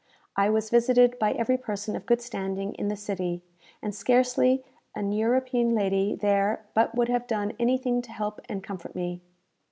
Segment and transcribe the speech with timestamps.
[0.35, 3.43] I was visited by every person of good standing in the city,
[3.83, 4.63] and scarcely
[4.95, 9.21] an European lady there but would have done anything to help and comfort me.